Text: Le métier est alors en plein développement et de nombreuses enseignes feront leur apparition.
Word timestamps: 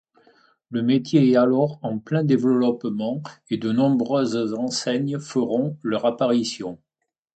Le 0.71 0.81
métier 0.81 1.29
est 1.31 1.35
alors 1.35 1.77
en 1.83 1.99
plein 1.99 2.23
développement 2.23 3.21
et 3.51 3.57
de 3.57 3.71
nombreuses 3.71 4.55
enseignes 4.55 5.19
feront 5.19 5.77
leur 5.83 6.07
apparition. 6.07 6.79